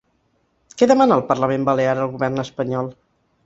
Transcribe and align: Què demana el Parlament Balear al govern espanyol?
Què 0.79 0.87
demana 0.93 1.19
el 1.21 1.23
Parlament 1.33 1.69
Balear 1.69 1.95
al 1.99 2.13
govern 2.17 2.49
espanyol? 2.49 2.95